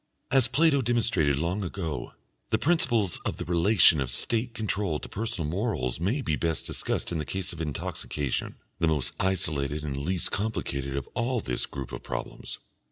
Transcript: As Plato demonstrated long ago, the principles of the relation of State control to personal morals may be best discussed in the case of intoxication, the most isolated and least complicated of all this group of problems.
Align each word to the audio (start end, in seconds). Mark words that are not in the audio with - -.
As 0.31 0.47
Plato 0.47 0.81
demonstrated 0.81 1.37
long 1.37 1.61
ago, 1.61 2.13
the 2.49 2.57
principles 2.57 3.17
of 3.23 3.37
the 3.37 3.45
relation 3.45 4.01
of 4.01 4.09
State 4.09 4.55
control 4.55 4.97
to 4.97 5.07
personal 5.07 5.47
morals 5.47 5.99
may 5.99 6.21
be 6.23 6.35
best 6.35 6.65
discussed 6.65 7.11
in 7.11 7.19
the 7.19 7.23
case 7.23 7.53
of 7.53 7.61
intoxication, 7.61 8.55
the 8.79 8.87
most 8.87 9.13
isolated 9.19 9.83
and 9.83 9.95
least 9.95 10.31
complicated 10.31 10.95
of 10.95 11.05
all 11.13 11.39
this 11.39 11.67
group 11.67 11.91
of 11.91 12.01
problems. 12.01 12.57